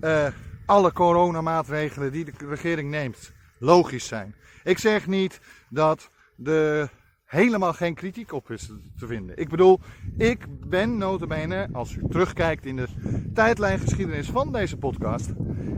uh, 0.00 0.26
alle 0.66 0.92
coronamaatregelen 0.92 2.12
die 2.12 2.24
de 2.24 2.32
regering 2.48 2.90
neemt 2.90 3.32
logisch 3.58 4.06
zijn. 4.06 4.34
Ik 4.64 4.78
zeg 4.78 5.06
niet 5.06 5.40
dat 5.68 6.10
er 6.44 6.90
helemaal 7.24 7.72
geen 7.72 7.94
kritiek 7.94 8.32
op 8.32 8.50
is 8.50 8.70
te 8.98 9.06
vinden. 9.06 9.38
Ik 9.38 9.48
bedoel, 9.48 9.80
ik 10.16 10.46
ben 10.68 10.96
notabene, 10.96 11.68
als 11.72 11.94
u 11.94 12.02
terugkijkt 12.08 12.66
in 12.66 12.76
de 12.76 12.88
tijdlijngeschiedenis 13.34 14.30
van 14.30 14.52
deze 14.52 14.76
podcast, 14.76 15.32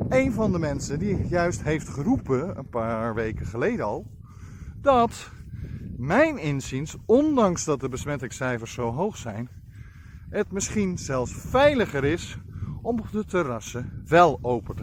een 0.09 0.33
van 0.33 0.53
de 0.53 0.59
mensen 0.59 0.99
die 0.99 1.27
juist 1.29 1.63
heeft 1.63 1.89
geroepen, 1.89 2.59
een 2.59 2.69
paar 2.69 3.15
weken 3.15 3.47
geleden 3.47 3.85
al, 3.85 4.07
dat 4.81 5.31
mijn 5.99 6.39
inziens, 6.39 6.97
ondanks 7.07 7.65
dat 7.65 7.81
de 7.81 7.89
besmettingscijfers 7.89 8.73
zo 8.73 8.93
hoog 8.93 9.17
zijn, 9.17 9.49
het 10.31 10.53
misschien 10.53 10.99
zelfs 10.99 11.33
veiliger 11.33 12.05
is 12.05 12.39
om 12.83 13.03
de 13.13 13.25
terrassen 13.25 14.03
wel 14.07 14.39
open 14.43 14.77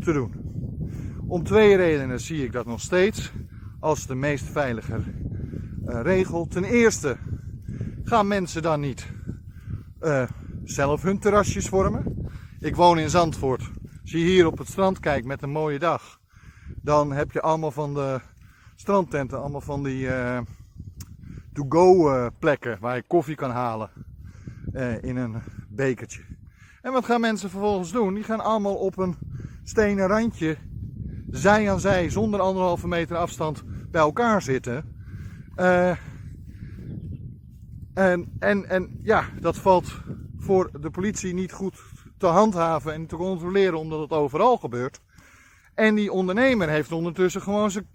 te, 0.00 0.12
doen. 0.12 0.32
Om 1.26 1.42
twee 1.42 1.76
redenen 1.76 2.20
zie 2.20 2.44
ik 2.44 2.52
dat 2.52 2.66
nog 2.66 2.80
steeds 2.80 3.32
als 3.80 4.06
de 4.06 4.14
meest 4.14 4.44
veilige 4.44 4.96
uh, 4.96 6.00
regel. 6.02 6.46
Ten 6.46 6.64
eerste 6.64 7.16
gaan 8.04 8.26
mensen 8.26 8.62
dan 8.62 8.80
niet 8.80 9.06
uh, 10.00 10.22
zelf 10.64 11.02
hun 11.02 11.18
terrasjes 11.18 11.68
vormen. 11.68 12.30
Ik 12.60 12.76
woon 12.76 12.98
in 12.98 13.10
Zandvoort. 13.10 13.70
Als 14.02 14.10
je 14.10 14.18
hier 14.18 14.46
op 14.46 14.58
het 14.58 14.68
strand 14.68 15.00
kijkt 15.00 15.26
met 15.26 15.42
een 15.42 15.50
mooie 15.50 15.78
dag, 15.78 16.20
dan 16.82 17.12
heb 17.12 17.32
je 17.32 17.40
allemaal 17.40 17.70
van 17.70 17.94
de 17.94 18.20
strandtenten, 18.76 19.40
allemaal 19.40 19.60
van 19.60 19.82
die 19.82 20.06
uh, 20.06 20.38
to-go 21.52 22.10
uh, 22.10 22.26
plekken 22.38 22.78
waar 22.80 22.96
je 22.96 23.02
koffie 23.02 23.34
kan 23.34 23.50
halen 23.50 23.90
uh, 24.72 25.02
in 25.02 25.16
een 25.16 25.36
bekertje. 25.68 26.22
En 26.82 26.92
wat 26.92 27.04
gaan 27.04 27.20
mensen 27.20 27.50
vervolgens 27.50 27.92
doen? 27.92 28.14
Die 28.14 28.24
gaan 28.24 28.40
allemaal 28.40 28.74
op 28.74 28.98
een 28.98 29.16
stenen 29.64 30.06
randje, 30.06 30.56
zij 31.30 31.70
aan 31.70 31.80
zij, 31.80 32.10
zonder 32.10 32.40
anderhalve 32.40 32.88
meter 32.88 33.16
afstand 33.16 33.62
bij 33.90 34.00
elkaar 34.00 34.42
zitten. 34.42 34.84
en, 37.94 38.32
en, 38.38 38.68
en 38.68 38.98
ja, 39.02 39.24
dat 39.40 39.56
valt 39.56 40.00
voor 40.38 40.70
de 40.80 40.90
politie 40.90 41.34
niet 41.34 41.52
goed 41.52 41.82
te 42.18 42.26
handhaven 42.26 42.92
en 42.92 43.06
te 43.06 43.16
controleren 43.16 43.78
omdat 43.78 44.00
het 44.00 44.10
overal 44.10 44.56
gebeurt. 44.56 45.00
En 45.74 45.94
die 45.94 46.12
ondernemer 46.12 46.68
heeft 46.68 46.92
ondertussen 46.92 47.42
gewoon 47.42 47.70
zijn 47.70 47.88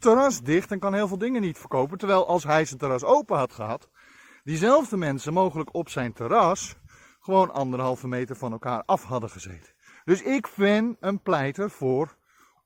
terras 0.00 0.42
dicht 0.42 0.70
en 0.70 0.78
kan 0.78 0.94
heel 0.94 1.08
veel 1.08 1.18
dingen 1.18 1.40
niet 1.40 1.58
verkopen. 1.58 1.98
Terwijl 1.98 2.26
als 2.26 2.44
hij 2.44 2.64
zijn 2.64 2.78
terras 2.78 3.04
open 3.04 3.36
had 3.36 3.52
gehad, 3.52 3.88
diezelfde 4.44 4.96
mensen 4.96 5.32
mogelijk 5.32 5.74
op 5.74 5.88
zijn 5.88 6.12
terras 6.12 6.76
gewoon 7.20 7.52
anderhalve 7.52 8.08
meter 8.08 8.36
van 8.36 8.52
elkaar 8.52 8.82
af 8.86 9.04
hadden 9.04 9.30
gezeten. 9.30 9.72
Dus 10.04 10.22
ik 10.22 10.48
ben 10.56 10.96
een 11.00 11.20
pleiter 11.22 11.70
voor 11.70 12.16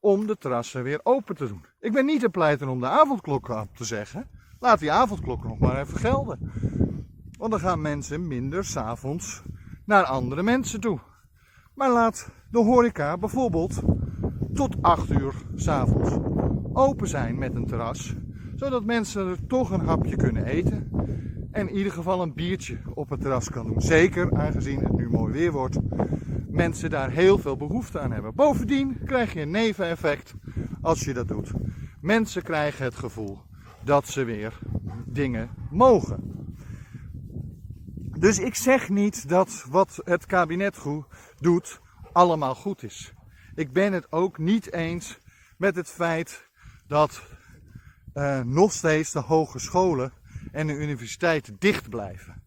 om 0.00 0.26
de 0.26 0.38
terrassen 0.38 0.82
weer 0.82 1.00
open 1.02 1.34
te 1.36 1.46
doen. 1.46 1.64
Ik 1.80 1.92
ben 1.92 2.04
niet 2.04 2.22
een 2.22 2.30
pleiter 2.30 2.68
om 2.68 2.80
de 2.80 2.88
avondklok 2.88 3.48
op 3.48 3.76
te 3.76 3.84
zeggen. 3.84 4.28
Laat 4.58 4.78
die 4.78 4.92
avondklok 4.92 5.44
nog 5.44 5.58
maar 5.58 5.80
even 5.80 5.98
gelden. 5.98 6.52
Want 7.38 7.50
dan 7.50 7.60
gaan 7.60 7.80
mensen 7.80 8.26
minder 8.26 8.64
s'avonds 8.64 9.42
naar 9.84 10.04
andere 10.04 10.42
mensen 10.42 10.80
toe. 10.80 11.00
Maar 11.74 11.90
laat 11.90 12.28
de 12.50 12.58
horeca 12.58 13.18
bijvoorbeeld 13.18 13.82
tot 14.54 14.76
8 14.82 15.10
uur 15.10 15.34
s'avonds 15.54 16.10
open 16.75 17.09
zijn 17.09 17.38
met 17.38 17.54
een 17.54 17.66
terras. 17.66 18.14
Zodat 18.57 18.85
mensen 18.85 19.26
er 19.26 19.47
toch 19.47 19.71
een 19.71 19.87
hapje 19.87 20.16
kunnen 20.16 20.45
eten. 20.45 20.90
En 21.50 21.69
in 21.69 21.76
ieder 21.76 21.93
geval 21.93 22.23
een 22.23 22.35
biertje 22.35 22.78
op 22.95 23.11
het 23.11 23.21
terras 23.21 23.50
kan 23.50 23.66
doen. 23.66 23.81
Zeker 23.81 24.33
aangezien 24.33 24.78
het 24.78 24.97
nu 24.97 25.11
mooi 25.11 25.33
weer 25.33 25.52
wordt. 25.52 25.78
Mensen 26.49 26.90
daar 26.90 27.11
heel 27.11 27.38
veel 27.38 27.57
behoefte 27.57 28.00
aan 28.00 28.12
hebben. 28.12 28.35
Bovendien 28.35 28.99
krijg 29.04 29.33
je 29.33 29.40
een 29.40 29.50
neveneffect 29.50 30.35
als 30.81 31.04
je 31.04 31.12
dat 31.12 31.28
doet. 31.28 31.50
Mensen 32.00 32.43
krijgen 32.43 32.85
het 32.85 32.95
gevoel 32.95 33.38
dat 33.85 34.09
ze 34.09 34.25
weer 34.25 34.59
dingen 35.07 35.50
mogen. 35.71 36.33
Dus 38.19 38.38
ik 38.38 38.54
zeg 38.54 38.88
niet 38.88 39.28
dat 39.28 39.66
wat 39.71 40.00
het 40.04 40.26
kabinet 40.26 40.78
doet 41.40 41.81
allemaal 42.12 42.54
goed 42.54 42.83
is. 42.83 43.12
Ik 43.54 43.73
ben 43.73 43.93
het 43.93 44.12
ook 44.12 44.38
niet 44.38 44.73
eens 44.73 45.19
met 45.59 45.76
het 45.76 45.88
feit 45.88 46.49
dat 46.94 47.22
uh, 48.14 48.40
nog 48.40 48.72
steeds 48.72 49.12
de 49.12 49.18
hogescholen 49.18 50.12
en 50.52 50.66
de 50.66 50.72
universiteiten 50.72 51.56
dicht 51.58 51.88
blijven. 51.88 52.42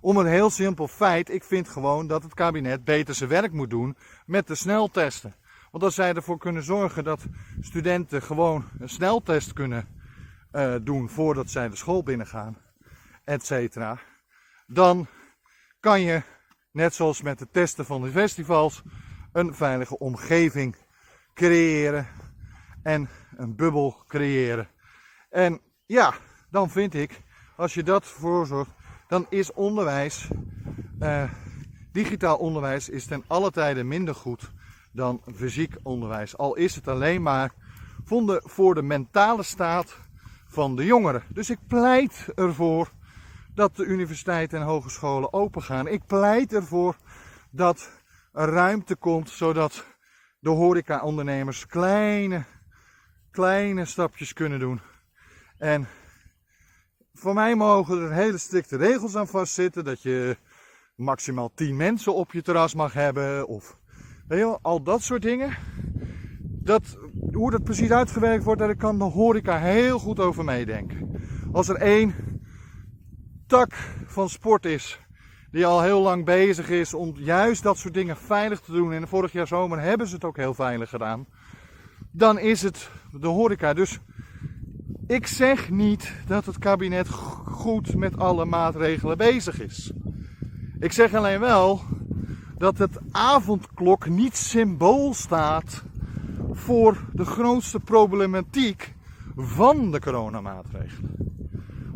Om 0.00 0.16
een 0.16 0.26
heel 0.26 0.50
simpel 0.50 0.88
feit, 0.88 1.30
ik 1.30 1.44
vind 1.44 1.68
gewoon 1.68 2.06
dat 2.06 2.22
het 2.22 2.34
kabinet 2.34 2.84
beter 2.84 3.14
zijn 3.14 3.28
werk 3.28 3.52
moet 3.52 3.70
doen 3.70 3.96
met 4.26 4.46
de 4.46 4.54
sneltesten. 4.54 5.34
Want 5.70 5.84
als 5.84 5.94
zij 5.94 6.14
ervoor 6.14 6.38
kunnen 6.38 6.62
zorgen 6.62 7.04
dat 7.04 7.24
studenten 7.60 8.22
gewoon 8.22 8.64
een 8.78 8.88
sneltest 8.88 9.52
kunnen 9.52 9.88
uh, 10.52 10.74
doen 10.82 11.08
voordat 11.08 11.50
zij 11.50 11.68
de 11.68 11.76
school 11.76 12.02
binnengaan, 12.02 12.56
et 13.24 13.46
cetera, 13.46 13.98
dan 14.66 15.06
kan 15.80 16.00
je, 16.00 16.22
net 16.72 16.94
zoals 16.94 17.22
met 17.22 17.40
het 17.40 17.52
testen 17.52 17.84
van 17.84 18.02
de 18.02 18.10
festivals, 18.10 18.82
een 19.32 19.54
veilige 19.54 19.98
omgeving 19.98 20.76
creëren 21.34 22.06
en 22.82 23.08
een 23.36 23.56
bubbel 23.56 24.04
creëren. 24.08 24.68
En 25.30 25.60
ja, 25.86 26.14
dan 26.50 26.70
vind 26.70 26.94
ik, 26.94 27.22
als 27.56 27.74
je 27.74 27.82
dat 27.82 28.06
voorzorgt, 28.06 28.70
dan 29.08 29.26
is 29.28 29.52
onderwijs, 29.52 30.28
eh, 30.98 31.30
digitaal 31.92 32.36
onderwijs, 32.36 32.88
is 32.88 33.06
ten 33.06 33.24
alle 33.26 33.50
tijde 33.50 33.84
minder 33.84 34.14
goed 34.14 34.52
dan 34.92 35.22
fysiek 35.34 35.76
onderwijs. 35.82 36.36
Al 36.36 36.54
is 36.56 36.74
het 36.74 36.88
alleen 36.88 37.22
maar 37.22 37.52
voor 38.44 38.74
de 38.74 38.82
mentale 38.82 39.42
staat 39.42 39.96
van 40.46 40.76
de 40.76 40.84
jongeren. 40.84 41.22
Dus 41.28 41.50
ik 41.50 41.58
pleit 41.66 42.26
ervoor 42.34 42.90
dat 43.54 43.76
de 43.76 43.84
universiteiten 43.84 44.60
en 44.60 44.66
hogescholen 44.66 45.32
open 45.32 45.62
gaan. 45.62 45.86
Ik 45.86 46.06
pleit 46.06 46.52
ervoor 46.52 46.96
dat 47.50 47.90
er 48.32 48.48
ruimte 48.48 48.96
komt 48.96 49.30
zodat 49.30 49.84
de 50.38 50.50
horeca-ondernemers 50.50 51.66
kleine, 51.66 52.44
kleine 53.32 53.84
stapjes 53.84 54.32
kunnen 54.32 54.58
doen. 54.58 54.80
En 55.58 55.86
voor 57.14 57.34
mij 57.34 57.54
mogen 57.54 58.02
er 58.02 58.12
hele 58.12 58.38
strikte 58.38 58.76
regels 58.76 59.16
aan 59.16 59.28
vastzitten. 59.28 59.84
Dat 59.84 60.02
je 60.02 60.36
maximaal 60.96 61.52
10 61.54 61.76
mensen 61.76 62.14
op 62.14 62.32
je 62.32 62.42
terras 62.42 62.74
mag 62.74 62.92
hebben. 62.92 63.46
Of 63.46 63.78
wel, 64.28 64.58
al 64.62 64.82
dat 64.82 65.02
soort 65.02 65.22
dingen. 65.22 65.56
Dat, 66.64 66.98
hoe 67.32 67.50
dat 67.50 67.64
precies 67.64 67.90
uitgewerkt 67.90 68.44
wordt, 68.44 68.60
daar 68.60 68.76
kan 68.76 68.98
de 68.98 69.04
horeca 69.04 69.58
heel 69.58 69.98
goed 69.98 70.20
over 70.20 70.44
meedenken. 70.44 71.20
Als 71.52 71.68
er 71.68 71.76
één 71.76 72.14
tak 73.46 73.74
van 74.06 74.28
sport 74.28 74.64
is 74.64 75.00
die 75.50 75.66
al 75.66 75.82
heel 75.82 76.00
lang 76.00 76.24
bezig 76.24 76.68
is 76.68 76.94
om 76.94 77.12
juist 77.16 77.62
dat 77.62 77.78
soort 77.78 77.94
dingen 77.94 78.16
veilig 78.16 78.60
te 78.60 78.72
doen. 78.72 78.92
En 78.92 79.08
vorig 79.08 79.32
jaar 79.32 79.46
zomer 79.46 79.80
hebben 79.80 80.06
ze 80.06 80.14
het 80.14 80.24
ook 80.24 80.36
heel 80.36 80.54
veilig 80.54 80.88
gedaan. 80.88 81.26
Dan 82.10 82.38
is 82.38 82.62
het 82.62 82.90
de 83.20 83.26
horeca. 83.26 83.72
Dus 83.72 83.98
ik 85.06 85.26
zeg 85.26 85.70
niet 85.70 86.12
dat 86.26 86.46
het 86.46 86.58
kabinet 86.58 87.08
goed 87.44 87.94
met 87.94 88.18
alle 88.18 88.44
maatregelen 88.44 89.16
bezig 89.16 89.60
is. 89.60 89.92
Ik 90.78 90.92
zeg 90.92 91.14
alleen 91.14 91.40
wel 91.40 91.80
dat 92.58 92.78
het 92.78 92.98
avondklok 93.10 94.08
niet 94.08 94.36
symbool 94.36 95.14
staat 95.14 95.82
voor 96.50 96.96
de 97.12 97.24
grootste 97.24 97.80
problematiek 97.80 98.94
van 99.36 99.90
de 99.90 100.00
coronamaatregelen. 100.00 101.10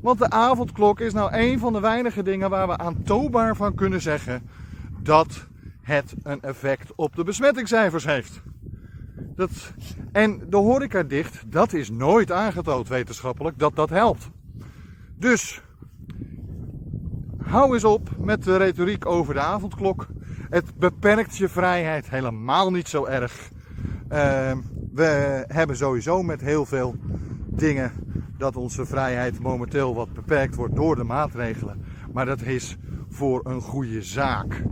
Want 0.00 0.18
de 0.18 0.30
avondklok 0.30 1.00
is 1.00 1.12
nou 1.12 1.32
een 1.32 1.58
van 1.58 1.72
de 1.72 1.80
weinige 1.80 2.22
dingen 2.22 2.50
waar 2.50 2.66
we 2.68 2.76
aantoonbaar 2.76 3.56
van 3.56 3.74
kunnen 3.74 4.02
zeggen 4.02 4.42
dat 5.02 5.46
het 5.82 6.14
een 6.22 6.42
effect 6.42 6.92
op 6.94 7.16
de 7.16 7.24
besmettingscijfers 7.24 8.04
heeft. 8.04 8.42
Dat, 9.36 9.50
en 10.12 10.40
de 10.48 10.56
horeca 10.56 11.02
dicht, 11.02 11.52
dat 11.52 11.72
is 11.72 11.90
nooit 11.90 12.32
aangetoond 12.32 12.88
wetenschappelijk 12.88 13.58
dat 13.58 13.76
dat 13.76 13.90
helpt. 13.90 14.30
Dus 15.18 15.62
hou 17.42 17.74
eens 17.74 17.84
op 17.84 18.10
met 18.18 18.44
de 18.44 18.56
retoriek 18.56 19.06
over 19.06 19.34
de 19.34 19.40
avondklok. 19.40 20.06
Het 20.50 20.76
beperkt 20.78 21.36
je 21.36 21.48
vrijheid 21.48 22.10
helemaal 22.10 22.70
niet 22.70 22.88
zo 22.88 23.04
erg. 23.04 23.50
Uh, 24.12 24.56
we 24.92 25.44
hebben 25.46 25.76
sowieso 25.76 26.22
met 26.22 26.40
heel 26.40 26.66
veel 26.66 26.94
dingen 27.46 27.92
dat 28.38 28.56
onze 28.56 28.86
vrijheid 28.86 29.40
momenteel 29.40 29.94
wat 29.94 30.12
beperkt 30.12 30.54
wordt 30.54 30.76
door 30.76 30.96
de 30.96 31.04
maatregelen. 31.04 31.84
Maar 32.12 32.26
dat 32.26 32.42
is 32.42 32.76
voor 33.08 33.40
een 33.44 33.60
goede 33.60 34.02
zaak. 34.02 34.62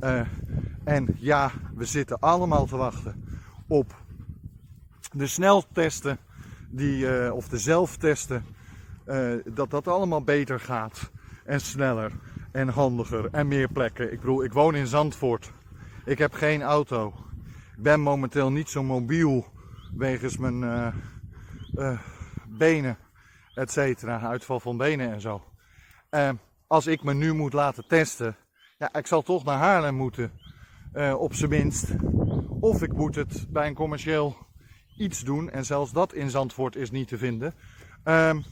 Uh, 0.00 0.20
en 0.84 1.06
ja, 1.16 1.50
we 1.74 1.84
zitten 1.84 2.18
allemaal 2.18 2.66
te 2.66 2.76
wachten 2.76 3.24
op 3.66 4.06
de 5.12 5.26
sneltesten, 5.26 6.18
die, 6.70 7.24
uh, 7.24 7.34
of 7.34 7.48
de 7.48 7.58
zelftesten, 7.58 8.44
uh, 9.06 9.34
dat 9.44 9.70
dat 9.70 9.88
allemaal 9.88 10.22
beter 10.22 10.60
gaat 10.60 11.10
en 11.44 11.60
sneller 11.60 12.12
en 12.52 12.68
handiger 12.68 13.28
en 13.32 13.48
meer 13.48 13.68
plekken. 13.68 14.12
Ik 14.12 14.20
bedoel, 14.20 14.44
ik 14.44 14.52
woon 14.52 14.74
in 14.74 14.86
Zandvoort. 14.86 15.52
Ik 16.04 16.18
heb 16.18 16.32
geen 16.32 16.62
auto. 16.62 17.14
Ik 17.76 17.82
ben 17.82 18.00
momenteel 18.00 18.50
niet 18.50 18.68
zo 18.68 18.82
mobiel 18.82 19.46
wegens 19.96 20.36
mijn 20.36 20.62
uh, 21.74 21.98
benen, 22.48 22.98
et 23.54 23.72
cetera, 23.72 24.20
uitval 24.20 24.60
van 24.60 24.76
benen 24.76 25.12
en 25.12 25.20
zo. 25.20 25.42
als 26.66 26.86
ik 26.86 27.02
me 27.02 27.14
nu 27.14 27.32
moet 27.34 27.52
laten 27.52 27.86
testen, 27.88 28.36
ja, 28.78 28.94
ik 28.94 29.06
zal 29.06 29.22
toch 29.22 29.44
naar 29.44 29.58
Haarlem 29.58 29.94
moeten, 29.94 30.32
op 31.16 31.34
zijn 31.34 31.50
minst. 31.50 31.94
Of 32.60 32.82
ik 32.82 32.92
moet 32.92 33.14
het 33.14 33.46
bij 33.50 33.66
een 33.66 33.74
commercieel 33.74 34.36
iets 34.98 35.20
doen. 35.20 35.50
En 35.50 35.64
zelfs 35.64 35.92
dat 35.92 36.12
in 36.12 36.30
Zandvoort 36.30 36.76
is 36.76 36.90
niet 36.90 37.08
te 37.08 37.18
vinden. 37.18 37.54
Um, 38.04 38.44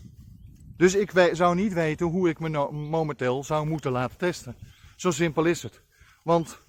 dus 0.77 0.95
ik 0.95 1.31
zou 1.33 1.55
niet 1.55 1.73
weten 1.73 2.07
hoe 2.07 2.29
ik 2.29 2.39
me 2.39 2.49
momenteel 2.73 3.45
zou 3.45 3.67
moeten 3.67 3.93
laten 3.93 4.19
testen. 4.19 4.57
Zo 4.97 5.11
simpel 5.11 5.45
is 5.45 5.63
het. 5.63 5.83
Want 6.23 6.61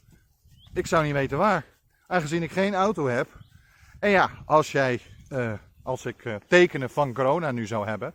ik 0.73 0.87
zou 0.87 1.03
niet 1.03 1.13
weten 1.13 1.37
waar. 1.37 1.65
Aangezien 2.07 2.43
ik 2.43 2.51
geen 2.51 2.73
auto 2.73 3.07
heb. 3.07 3.27
En 3.99 4.09
ja, 4.09 4.29
als 4.45 4.71
jij, 4.71 5.01
uh, 5.29 5.53
als 5.83 6.05
ik 6.05 6.25
uh, 6.25 6.35
tekenen 6.47 6.89
van 6.89 7.13
corona 7.13 7.51
nu 7.51 7.67
zou 7.67 7.87
hebben. 7.87 8.13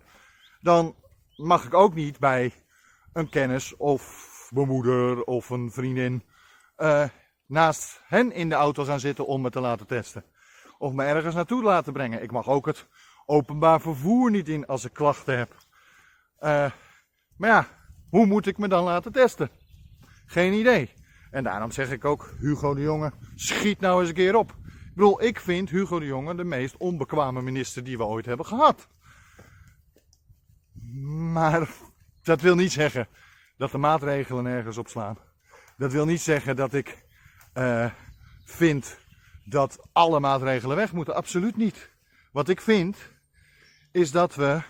Dan 0.60 0.94
mag 1.36 1.64
ik 1.64 1.74
ook 1.74 1.94
niet 1.94 2.18
bij 2.18 2.52
een 3.12 3.28
kennis 3.28 3.76
of 3.76 4.30
mijn 4.54 4.68
moeder 4.68 5.24
of 5.24 5.50
een 5.50 5.70
vriendin 5.70 6.22
uh, 6.78 7.04
naast 7.46 8.00
hen 8.04 8.32
in 8.32 8.48
de 8.48 8.54
auto 8.54 8.84
gaan 8.84 9.00
zitten 9.00 9.26
om 9.26 9.40
me 9.40 9.50
te 9.50 9.60
laten 9.60 9.86
testen 9.86 10.24
of 10.82 10.92
me 10.92 11.04
ergens 11.04 11.34
naartoe 11.34 11.62
laten 11.62 11.92
brengen. 11.92 12.22
Ik 12.22 12.32
mag 12.32 12.48
ook 12.48 12.66
het 12.66 12.86
openbaar 13.26 13.80
vervoer 13.80 14.30
niet 14.30 14.48
in 14.48 14.66
als 14.66 14.84
ik 14.84 14.92
klachten 14.92 15.38
heb. 15.38 15.54
Uh, 16.40 16.70
maar 17.36 17.50
ja, 17.50 17.66
hoe 18.10 18.26
moet 18.26 18.46
ik 18.46 18.58
me 18.58 18.68
dan 18.68 18.84
laten 18.84 19.12
testen? 19.12 19.50
Geen 20.26 20.52
idee. 20.52 20.92
En 21.30 21.44
daarom 21.44 21.70
zeg 21.70 21.90
ik 21.90 22.04
ook, 22.04 22.34
Hugo 22.40 22.74
de 22.74 22.80
Jonge, 22.80 23.12
schiet 23.34 23.80
nou 23.80 24.00
eens 24.00 24.08
een 24.08 24.14
keer 24.14 24.36
op. 24.36 24.50
Ik 24.50 24.94
bedoel, 24.94 25.22
ik 25.22 25.40
vind 25.40 25.70
Hugo 25.70 25.98
de 25.98 26.06
Jonge 26.06 26.34
de 26.34 26.44
meest 26.44 26.76
onbekwame 26.76 27.42
minister 27.42 27.84
die 27.84 27.96
we 27.96 28.04
ooit 28.04 28.26
hebben 28.26 28.46
gehad. 28.46 28.88
Maar 31.32 31.68
dat 32.22 32.40
wil 32.40 32.54
niet 32.54 32.72
zeggen 32.72 33.08
dat 33.56 33.70
de 33.70 33.78
maatregelen 33.78 34.44
nergens 34.44 34.78
op 34.78 34.88
slaan. 34.88 35.18
Dat 35.76 35.92
wil 35.92 36.04
niet 36.04 36.20
zeggen 36.20 36.56
dat 36.56 36.74
ik 36.74 37.04
uh, 37.54 37.90
vind 38.44 39.00
dat 39.44 39.78
alle 39.92 40.20
maatregelen 40.20 40.76
weg 40.76 40.92
moeten. 40.92 41.14
Absoluut 41.14 41.56
niet. 41.56 41.90
Wat 42.32 42.48
ik 42.48 42.60
vind, 42.60 42.96
is 43.92 44.10
dat 44.10 44.34
we 44.34 44.62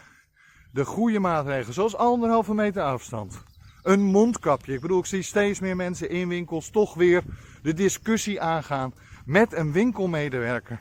de 0.72 0.84
goede 0.84 1.18
maatregelen, 1.18 1.74
zoals 1.74 1.96
anderhalve 1.96 2.54
meter 2.54 2.82
afstand, 2.82 3.42
een 3.82 4.02
mondkapje. 4.02 4.74
Ik 4.74 4.80
bedoel, 4.80 4.98
ik 4.98 5.06
zie 5.06 5.22
steeds 5.22 5.60
meer 5.60 5.76
mensen 5.76 6.10
in 6.10 6.28
winkels 6.28 6.70
toch 6.70 6.94
weer 6.94 7.22
de 7.62 7.74
discussie 7.74 8.40
aangaan 8.40 8.94
met 9.24 9.52
een 9.52 9.72
winkelmedewerker. 9.72 10.78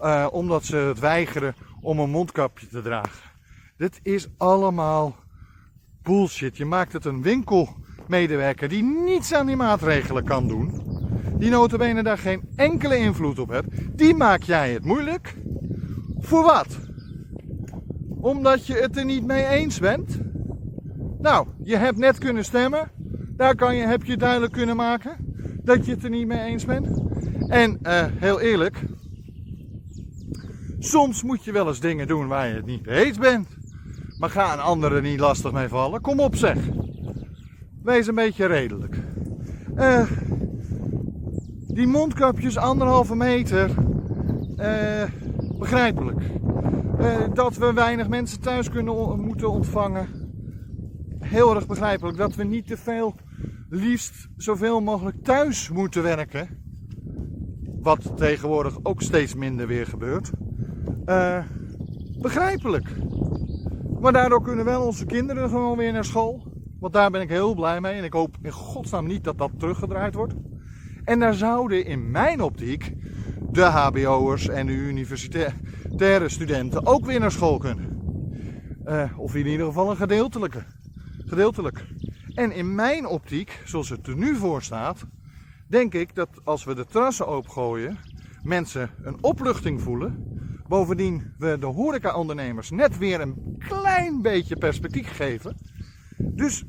Uh, 0.00 0.26
omdat 0.30 0.64
ze 0.64 0.76
het 0.76 0.98
weigeren 0.98 1.54
om 1.80 1.98
een 1.98 2.10
mondkapje 2.10 2.66
te 2.66 2.82
dragen. 2.82 3.30
Dit 3.76 4.00
is 4.02 4.28
allemaal 4.36 5.16
bullshit. 6.02 6.56
Je 6.56 6.64
maakt 6.64 6.92
het 6.92 7.04
een 7.04 7.22
winkelmedewerker 7.22 8.68
die 8.68 8.82
niets 8.82 9.32
aan 9.32 9.46
die 9.46 9.56
maatregelen 9.56 10.24
kan 10.24 10.48
doen 10.48 10.99
die 11.40 11.50
notabene 11.50 12.02
daar 12.02 12.18
geen 12.18 12.40
enkele 12.56 12.96
invloed 12.96 13.38
op 13.38 13.48
hebt, 13.48 13.68
die 13.98 14.14
maak 14.14 14.42
jij 14.42 14.72
het 14.72 14.84
moeilijk. 14.84 15.36
Voor 16.18 16.42
wat? 16.42 16.78
Omdat 18.20 18.66
je 18.66 18.74
het 18.74 18.96
er 18.96 19.04
niet 19.04 19.26
mee 19.26 19.46
eens 19.46 19.78
bent? 19.78 20.20
Nou, 21.18 21.46
je 21.62 21.76
hebt 21.76 21.98
net 21.98 22.18
kunnen 22.18 22.44
stemmen. 22.44 22.90
Daar 23.36 23.54
kan 23.54 23.76
je, 23.76 23.86
heb 23.86 24.04
je 24.04 24.16
duidelijk 24.16 24.52
kunnen 24.52 24.76
maken 24.76 25.16
dat 25.62 25.86
je 25.86 25.92
het 25.92 26.04
er 26.04 26.10
niet 26.10 26.26
mee 26.26 26.40
eens 26.40 26.64
bent. 26.64 27.02
En 27.48 27.78
uh, 27.82 28.04
heel 28.08 28.40
eerlijk, 28.40 28.84
soms 30.78 31.22
moet 31.22 31.44
je 31.44 31.52
wel 31.52 31.68
eens 31.68 31.80
dingen 31.80 32.06
doen 32.06 32.26
waar 32.26 32.48
je 32.48 32.54
het 32.54 32.66
niet 32.66 32.86
mee 32.86 33.04
eens 33.04 33.18
bent. 33.18 33.48
Maar 34.18 34.30
ga 34.30 34.66
een 34.66 35.02
niet 35.02 35.20
lastig 35.20 35.52
mee 35.52 35.68
vallen. 35.68 36.00
Kom 36.00 36.20
op 36.20 36.36
zeg. 36.36 36.58
Wees 37.82 38.06
een 38.06 38.14
beetje 38.14 38.46
redelijk. 38.46 38.96
Uh, 39.76 40.10
die 41.72 41.86
mondkapjes 41.86 42.56
anderhalve 42.56 43.16
meter, 43.16 43.70
uh, 44.56 45.02
begrijpelijk. 45.58 46.20
Uh, 47.00 47.16
dat 47.34 47.56
we 47.56 47.72
weinig 47.72 48.08
mensen 48.08 48.40
thuis 48.40 48.70
kunnen 48.70 49.20
moeten 49.20 49.50
ontvangen, 49.50 50.08
heel 51.18 51.54
erg 51.54 51.66
begrijpelijk. 51.66 52.16
Dat 52.16 52.34
we 52.34 52.44
niet 52.44 52.66
te 52.66 52.76
veel, 52.76 53.14
liefst 53.68 54.28
zoveel 54.36 54.80
mogelijk 54.80 55.24
thuis 55.24 55.70
moeten 55.70 56.02
werken. 56.02 56.48
Wat 57.82 58.16
tegenwoordig 58.16 58.78
ook 58.82 59.02
steeds 59.02 59.34
minder 59.34 59.66
weer 59.66 59.86
gebeurt. 59.86 60.30
Uh, 61.06 61.44
begrijpelijk. 62.20 62.88
Maar 64.00 64.12
daardoor 64.12 64.42
kunnen 64.42 64.64
wel 64.64 64.86
onze 64.86 65.06
kinderen 65.06 65.48
gewoon 65.48 65.76
weer 65.76 65.92
naar 65.92 66.04
school. 66.04 66.52
Want 66.80 66.92
daar 66.92 67.10
ben 67.10 67.20
ik 67.20 67.28
heel 67.28 67.54
blij 67.54 67.80
mee. 67.80 67.94
En 67.94 68.04
ik 68.04 68.12
hoop 68.12 68.36
in 68.42 68.52
godsnaam 68.52 69.06
niet 69.06 69.24
dat 69.24 69.38
dat 69.38 69.50
teruggedraaid 69.58 70.14
wordt. 70.14 70.34
En 71.10 71.18
daar 71.18 71.34
zouden 71.34 71.84
in 71.84 72.10
mijn 72.10 72.42
optiek 72.42 72.92
de 73.52 73.62
HBO'ers 73.62 74.48
en 74.48 74.66
de 74.66 74.72
universitaire 74.72 76.28
studenten 76.28 76.86
ook 76.86 77.06
weer 77.06 77.20
naar 77.20 77.32
school 77.32 77.58
kunnen. 77.58 78.02
Uh, 78.86 79.18
of 79.18 79.34
in 79.34 79.46
ieder 79.46 79.66
geval 79.66 79.90
een 79.90 79.96
gedeeltelijke. 79.96 80.64
Gedeeltelijk. 81.26 81.86
En 82.34 82.52
in 82.52 82.74
mijn 82.74 83.06
optiek, 83.06 83.62
zoals 83.64 83.88
het 83.88 84.06
er 84.06 84.16
nu 84.16 84.36
voor 84.36 84.62
staat, 84.62 85.06
denk 85.68 85.94
ik 85.94 86.14
dat 86.14 86.28
als 86.44 86.64
we 86.64 86.74
de 86.74 86.86
terrassen 86.86 87.36
opgooien, 87.36 87.98
mensen 88.42 88.90
een 89.02 89.22
opluchting 89.22 89.82
voelen. 89.82 90.24
Bovendien 90.68 91.34
we 91.38 91.56
de 91.60 91.66
horecaondernemers 91.66 92.70
net 92.70 92.98
weer 92.98 93.20
een 93.20 93.56
klein 93.58 94.22
beetje 94.22 94.56
perspectief 94.56 95.16
geven. 95.16 95.56
Dus 96.18 96.64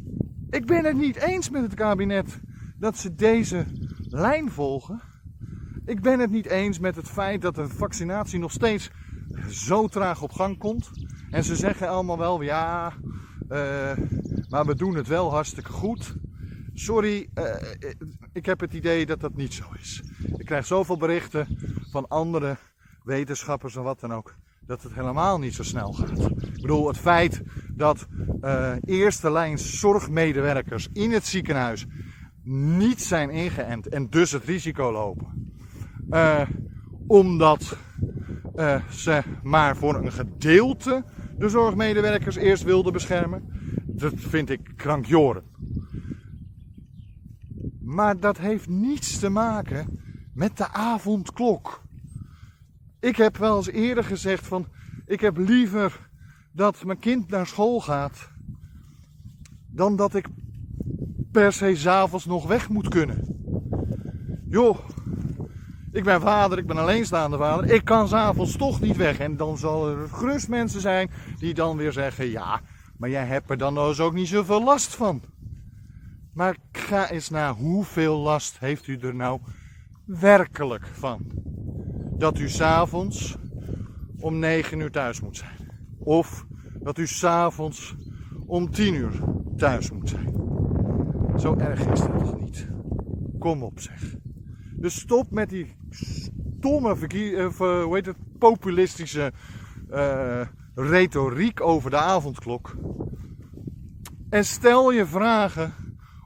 ik 0.50 0.66
ben 0.66 0.86
het 0.86 0.98
niet 0.98 1.16
eens 1.16 1.50
met 1.50 1.62
het 1.62 1.74
kabinet 1.74 2.40
dat 2.80 2.98
ze 2.98 3.16
deze 3.16 3.66
lijn 4.12 4.52
volgen. 4.52 5.02
Ik 5.86 6.02
ben 6.02 6.20
het 6.20 6.32
niet 6.32 6.46
eens 6.46 6.80
met 6.80 6.96
het 6.96 7.08
feit 7.08 7.42
dat 7.42 7.56
de 7.56 7.68
vaccinatie 7.68 8.40
nog 8.40 8.52
steeds 8.52 8.90
zo 9.50 9.88
traag 9.88 10.22
op 10.22 10.32
gang 10.32 10.58
komt. 10.58 10.92
En 11.30 11.44
ze 11.44 11.56
zeggen 11.56 11.90
allemaal 11.90 12.18
wel, 12.18 12.42
ja, 12.42 12.94
uh, 13.50 13.98
maar 14.50 14.66
we 14.66 14.76
doen 14.76 14.96
het 14.96 15.08
wel 15.08 15.32
hartstikke 15.32 15.72
goed. 15.72 16.16
Sorry, 16.74 17.30
uh, 17.36 17.56
ik 18.34 18.46
heb 18.46 18.60
het 18.60 18.74
idee 18.74 19.06
dat 19.06 19.20
dat 19.20 19.36
niet 19.36 19.54
zo 19.54 19.64
is. 19.80 20.04
Ik 20.38 20.46
krijg 20.46 20.66
zoveel 20.66 20.98
berichten 20.98 21.58
van 21.92 22.08
andere 22.08 22.58
wetenschappers 23.04 23.76
en 23.76 23.84
wat 23.84 24.00
dan 24.00 24.14
ook, 24.14 24.36
dat 24.66 24.84
het 24.84 24.94
helemaal 24.94 25.40
niet 25.40 25.54
zo 25.54 25.64
snel 25.64 25.94
gaat. 25.94 26.20
Ik 26.42 26.62
bedoel, 26.62 26.88
het 26.88 26.98
feit 26.98 27.42
dat 27.70 28.08
uh, 28.42 28.74
eerste 28.86 29.32
lijn 29.32 29.60
zorgmedewerkers 29.60 30.88
in 30.94 31.12
het 31.12 31.26
ziekenhuis 31.26 31.86
niet 32.44 33.02
zijn 33.02 33.30
ingeënt 33.30 33.88
en 33.88 34.10
dus 34.10 34.32
het 34.32 34.44
risico 34.44 34.92
lopen. 34.92 35.54
Uh, 36.10 36.42
omdat 37.08 37.78
uh, 38.56 38.84
ze 38.90 39.24
maar 39.44 39.76
voor 39.78 39.96
een 39.96 40.12
gedeelte 40.12 41.04
de 41.38 41.50
zorgmedewerkers 41.50 42.36
eerst 42.36 42.64
wilden 42.64 42.94
beschermen. 42.94 43.44
Dat 43.86 44.14
vind 44.16 44.50
ik 44.50 44.74
krankjoren. 44.76 45.44
Maar 47.82 48.20
dat 48.20 48.38
heeft 48.38 48.68
niets 48.68 49.20
te 49.20 49.30
maken 49.30 50.00
met 50.34 50.58
de 50.58 50.68
avondklok. 50.68 51.82
Ik 53.00 53.16
heb 53.16 53.38
wel 53.38 53.58
eens 53.58 53.70
eerder 53.70 54.04
gezegd 54.04 54.48
van, 54.48 54.68
ik 55.06 55.20
heb 55.20 55.38
liever 55.38 56.10
dat 56.52 56.84
mijn 56.84 57.00
kind 57.00 57.30
naar 57.30 57.48
school 57.48 57.80
gaat, 57.80 58.30
dan 59.68 59.96
dat 59.96 60.16
ik 60.16 60.26
per 61.32 61.54
se 61.54 61.76
s'avonds 61.76 62.26
nog 62.26 62.48
weg 62.48 62.70
moet 62.70 62.88
kunnen. 62.88 63.40
Joh, 64.50 64.78
ik 65.92 66.04
ben 66.04 66.22
vader, 66.22 66.58
ik 66.58 66.68
ben 66.68 66.78
alleenstaande 66.78 67.38
vader. 67.38 67.72
Ik 67.72 67.86
kan 67.86 68.08
s'avonds 68.08 68.56
toch 68.56 68.82
niet 68.82 68.98
weg. 68.98 69.20
En 69.20 69.38
dan 69.38 69.58
zal 69.58 69.90
er 69.90 70.10
gerust 70.10 70.50
mensen 70.50 70.82
zijn 70.82 71.12
die 71.38 71.54
dan 71.54 71.78
weer 71.78 71.92
zeggen: 71.92 72.30
Ja, 72.30 72.62
maar 72.98 73.10
jij 73.10 73.26
hebt 73.26 73.50
er 73.50 73.58
dan 73.58 73.74
dus 73.74 74.00
ook 74.00 74.14
niet 74.14 74.28
zoveel 74.28 74.64
last 74.64 74.96
van. 74.96 75.22
Maar 76.34 76.56
ga 76.72 77.10
eens 77.10 77.30
naar 77.30 77.54
hoeveel 77.54 78.18
last 78.18 78.60
heeft 78.60 78.88
u 78.88 78.98
er 78.98 79.16
nou 79.16 79.40
werkelijk 80.06 80.88
van? 80.88 81.32
Dat 82.18 82.40
u 82.40 82.50
s'avonds 82.50 83.38
om 84.20 84.40
9 84.40 84.80
uur 84.80 84.92
thuis 84.92 85.22
moet 85.22 85.38
zijn. 85.38 85.72
Of 86.00 86.46
dat 86.80 86.98
u 86.98 87.08
s'avonds 87.08 87.96
om 88.46 88.72
10 88.72 88.94
uur 88.94 89.24
thuis 89.58 89.92
moet 89.92 90.10
zijn. 90.10 90.51
Zo 91.42 91.56
erg 91.56 91.86
is 91.86 92.00
dat 92.00 92.20
toch 92.20 92.40
niet? 92.40 92.68
Kom 93.40 93.64
op 93.64 93.80
zeg. 93.80 94.16
Dus 94.72 95.00
stop 95.00 95.32
met 95.32 95.50
die 95.50 95.76
stomme, 95.90 96.96
uh, 97.14 97.48
hoe 97.58 97.96
heet 97.96 98.06
het, 98.06 98.18
populistische 98.40 99.34
uh, 99.90 100.42
retoriek 100.76 101.62
over 101.62 101.90
de 101.90 101.98
avondklok. 101.98 102.76
En 104.30 104.46
stel 104.46 104.92
je 104.92 105.06
vragen 105.06 105.74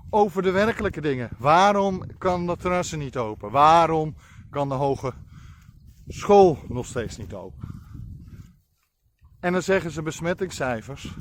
over 0.10 0.42
de 0.42 0.52
werkelijke 0.52 1.02
dingen. 1.02 1.30
Waarom 1.38 2.04
kan 2.18 2.48
de 2.48 2.58
terrassen 2.58 3.00
niet 3.00 3.18
open? 3.18 3.52
Waarom 3.52 4.16
kan 4.50 4.70
de 4.70 4.76
hoge 4.76 5.14
school 6.08 6.58
nog 6.68 6.86
steeds 6.86 7.18
niet 7.18 7.34
open? 7.34 7.68
En 9.40 9.54
dan 9.54 9.62
zeggen 9.62 9.92
ze 9.92 10.02
besmettingscijfers. 10.02 11.14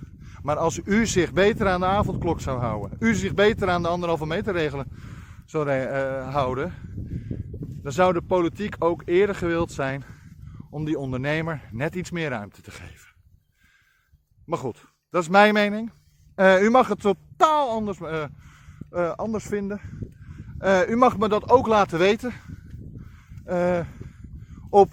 Maar 0.45 0.57
als 0.57 0.81
u 0.85 1.07
zich 1.07 1.33
beter 1.33 1.69
aan 1.69 1.81
de 1.81 1.87
avondklok 1.87 2.41
zou 2.41 2.61
houden, 2.61 2.97
u 2.99 3.15
zich 3.15 3.35
beter 3.35 3.71
aan 3.71 3.83
de 3.83 3.89
anderhalve 3.89 4.27
meter 4.27 4.53
regelen 4.53 4.87
zou 5.45 5.71
uh, 5.71 6.33
houden, 6.33 6.73
dan 7.83 7.93
zou 7.93 8.13
de 8.13 8.23
politiek 8.23 8.77
ook 8.79 9.03
eerder 9.05 9.35
gewild 9.35 9.73
zijn 9.73 10.05
om 10.71 10.85
die 10.85 10.99
ondernemer 10.99 11.61
net 11.71 11.95
iets 11.95 12.11
meer 12.11 12.29
ruimte 12.29 12.63
te 12.63 12.71
geven. 12.71 13.11
Maar 14.45 14.59
goed, 14.59 14.85
dat 15.11 15.23
is 15.23 15.29
mijn 15.29 15.55
mening. 15.55 15.91
Uh, 16.37 16.63
u 16.63 16.71
mag 16.71 16.89
het 16.89 17.01
totaal 17.01 17.71
anders, 17.71 17.99
uh, 18.01 19.13
anders 19.13 19.45
vinden. 19.45 19.81
u 20.89 20.97
mag 20.97 21.19
me 21.19 21.29
dat 21.29 21.51
ook 21.51 21.67
laten 21.67 21.99
weten. 21.99 22.33
op 24.71 24.93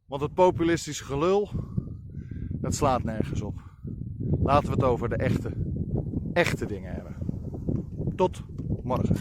Want 0.05 0.21
het 0.21 0.33
populistische 0.33 1.03
gelul, 1.03 1.49
dat 2.49 2.75
slaat 2.75 3.03
nergens 3.03 3.41
op. 3.41 3.61
Laten 4.41 4.69
we 4.69 4.75
het 4.75 4.83
over 4.83 5.09
de 5.09 5.15
echte, 5.15 5.51
echte 6.33 6.65
dingen 6.65 6.93
hebben. 6.93 7.15
Tot 8.15 8.43
morgen. 8.83 9.15